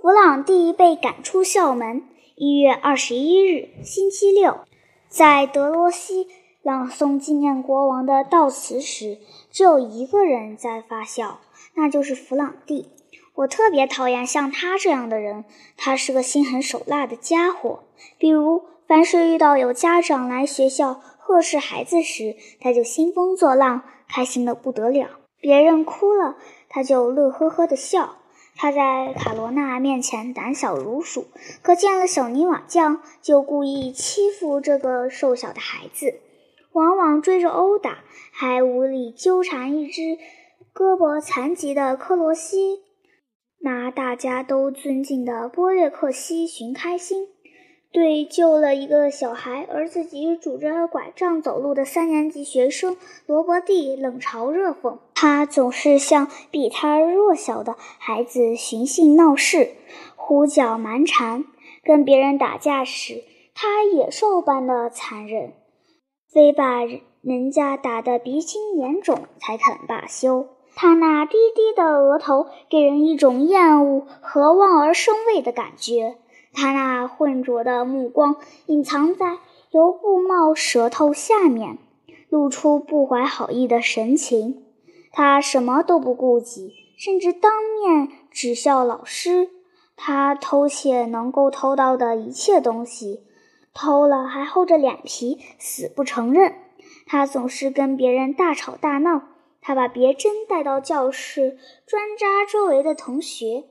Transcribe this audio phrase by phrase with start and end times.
[0.00, 2.04] 弗朗蒂被赶出校门。
[2.36, 4.60] 一月二十一日，星期六，
[5.08, 6.28] 在德罗西
[6.62, 9.18] 朗诵纪念国王的悼词时，
[9.50, 11.40] 只有一个人在发笑，
[11.74, 12.90] 那就是弗朗蒂。
[13.34, 15.44] 我特别讨厌像他这样的人，
[15.76, 17.80] 他是个心狠手辣的家伙。
[18.18, 25.08] 比如，凡是遇到有家长来学校呵斥孩子时，他就兴风作浪，开心的不得了；
[25.40, 26.36] 别人哭了，
[26.68, 28.18] 他就乐呵呵的笑。
[28.60, 31.28] 他在卡罗娜面前胆小如鼠，
[31.62, 36.20] 可见了小泥瓦匠就故意欺负这个瘦小的孩子，
[36.72, 38.00] 往往追着殴打，
[38.32, 40.18] 还无理纠缠一只
[40.74, 42.80] 胳膊残疾的克罗西，
[43.60, 47.28] 拿大家都尊敬的波略克西寻开心。
[47.90, 54.98] 对救了一个小孩而自己拄着拐杖走路的三年级学生罗伯蒂冷嘲热讽。
[55.20, 59.72] 他总是向比他弱小的孩子寻衅闹事、
[60.14, 61.44] 胡搅蛮缠。
[61.82, 65.54] 跟别人打架时，他野兽般的残忍，
[66.32, 66.84] 非把
[67.20, 70.46] 人家打得鼻青脸肿才肯罢休。
[70.76, 76.14] 他那低低的额头给人一种厌恶和望而生畏的感觉。
[76.52, 79.38] 他那浑浊的目光隐藏在
[79.72, 81.78] 由布帽舌头下面，
[82.28, 84.62] 露出不怀好意的神情。
[85.12, 89.50] 他什么都不顾及，甚至当面指笑老师。
[89.96, 93.24] 他偷窃能够偷到的一切东西，
[93.74, 96.54] 偷了还厚着脸皮死不承认。
[97.06, 99.22] 他总是跟别人大吵大闹。
[99.60, 103.64] 他把别针带到教室，专扎周围的同学。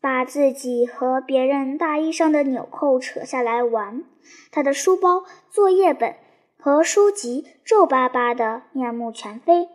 [0.00, 4.04] 把自己和别人大衣上的纽扣扯下来玩，
[4.52, 6.14] 他的书包、作业本
[6.56, 9.68] 和书籍皱巴巴的，面目全非，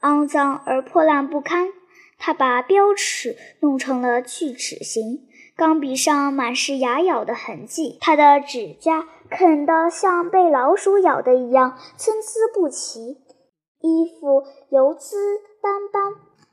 [0.00, 1.68] 肮脏而破烂不堪。
[2.18, 7.96] 他把标尺弄成了锯齿形，钢笔上满是牙咬的痕迹。
[8.00, 13.18] 他的指甲啃得像被老鼠咬的一样参差不齐，
[13.80, 15.16] 衣服油渍
[15.62, 16.02] 斑斑。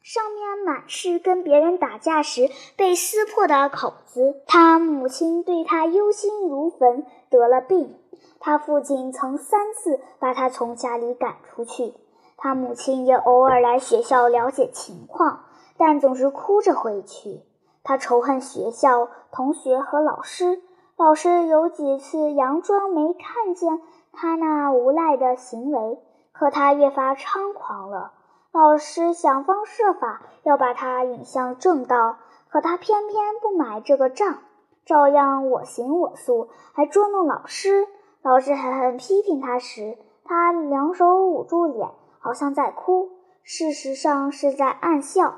[0.04, 4.44] 上面满是跟别人打架时被撕破的口子。
[4.46, 7.96] 他母亲对他忧心如焚，得了病。
[8.40, 11.96] 他父亲曾三次把他从家里赶出去。
[12.38, 15.46] 他母亲也偶尔来学校了解情况，
[15.78, 17.44] 但总是哭着回去。
[17.84, 20.62] 他仇恨学校、同学和老师。
[20.98, 23.82] 老师有几次佯装没看见
[24.14, 26.00] 他那无赖的行为，
[26.32, 28.14] 可他越发猖狂了。
[28.54, 32.18] 老师想方设法要把他引向正道，
[32.50, 34.38] 可他偏偏不买这个账，
[34.86, 37.88] 照样我行我素，还捉弄老师。
[38.22, 41.90] 老师狠狠批评他时，他两手捂住脸，
[42.26, 43.12] 好像在哭，
[43.44, 45.36] 事实上是在暗笑。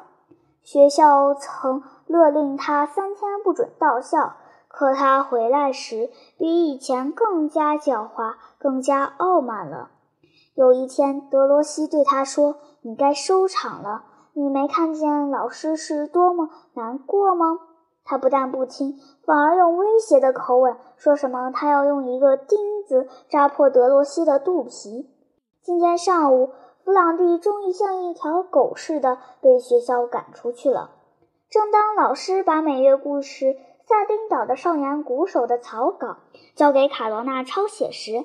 [0.63, 4.37] 学校曾勒令他三天不准到校，
[4.69, 9.89] 可他回来时比以前更加狡猾，更加傲慢了。
[10.55, 12.55] 有一天，德罗西对他说。
[12.83, 14.05] 你该收场了。
[14.31, 17.59] 你没看见老师是多么难过吗？
[18.05, 25.09] 他不但不听，反而用威胁的口吻说什么他要用一个钉子扎破德罗西的肚皮。
[25.61, 26.51] 今天上午，
[26.87, 30.91] 弗朗蒂终于像一条狗似的被学校赶出去了。
[31.49, 33.45] 正当老师把每月故事
[33.85, 36.19] 《萨丁岛的少年鼓手》的草稿
[36.55, 38.23] 交给卡罗娜抄写时，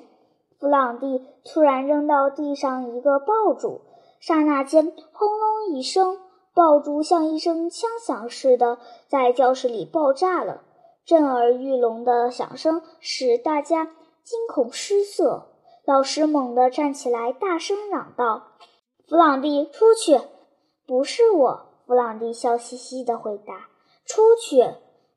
[0.61, 3.81] 弗朗蒂突然扔到地上一个爆竹。
[4.21, 6.17] 刹那间，轰隆一声，
[6.53, 8.77] 爆竹像一声枪响似的
[9.09, 10.61] 在教室里爆炸了。
[11.03, 13.89] 震耳欲聋的响声使大家
[14.23, 15.49] 惊恐失色。
[15.85, 18.51] 老师猛地站起来，大声嚷道
[19.09, 20.17] ：“弗朗蒂，出去
[20.87, 23.67] ！”“不是我。”弗朗蒂笑嘻嘻地回答。
[24.07, 24.63] “出去！”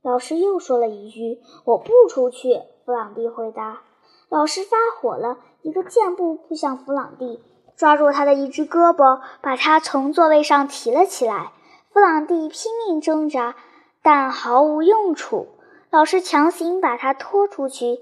[0.02, 1.40] 老师又说了一句。
[1.64, 3.82] “我不出去。”弗朗蒂回答。
[4.28, 7.40] 老师发火了，一个箭步扑向弗朗蒂。
[7.76, 11.52] 抓住他的一只胳膊，把他从座位上提了起来。
[11.92, 13.54] 弗朗蒂拼命挣扎，
[14.02, 15.46] 但毫无用处。
[15.90, 18.00] 老师强行把他拖出去，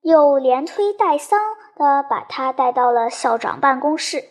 [0.00, 1.36] 又连推带搡
[1.76, 4.24] 的把他带到了校长办公室。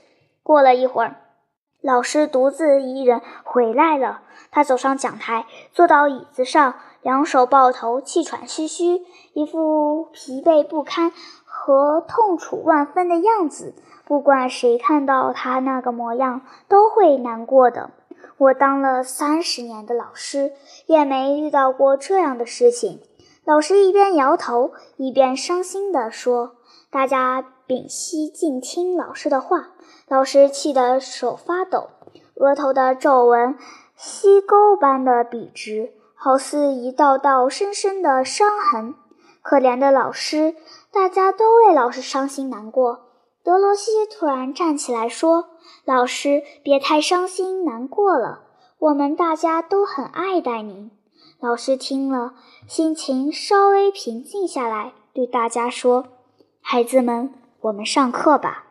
[0.44, 1.16] 过了一会儿，
[1.82, 4.22] 老师独自一人回来了。
[4.52, 9.02] 他走上讲台，坐到椅子上，两手抱头，气喘吁吁，
[9.34, 11.12] 一副疲惫不堪
[11.44, 13.74] 和痛楚万分的样子。
[14.06, 17.92] 不管谁看到他那个模样，都会难过的。
[18.38, 20.52] 我当了三十年的老师，
[20.86, 23.02] 也没遇到过这样的事情。
[23.46, 26.56] 老师一边摇头，一边伤心地说
[26.90, 29.70] ：“大家屏息静听老师的话。”
[30.08, 31.90] 老师气得手发抖，
[32.36, 33.58] 额头的皱纹，
[33.96, 38.94] 犀钩般的笔直，好似一道道深深的伤痕。
[39.42, 40.56] 可怜的老师，
[40.92, 43.00] 大家都为老师伤心难过。
[43.44, 45.46] 德罗西突然站起来说
[45.86, 48.42] ：“老师，别太伤心难过了，
[48.78, 50.92] 我们大家都很爱戴您。”
[51.42, 52.34] 老师听了，
[52.68, 56.06] 心情稍微平静下来，对大家说
[56.68, 57.30] ：“孩子们，
[57.62, 58.66] 我们上课吧。”